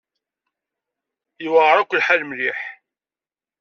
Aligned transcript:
Yewɛer-ak 1.43 1.91
lḥal 1.99 2.21
mliḥ. 2.25 2.59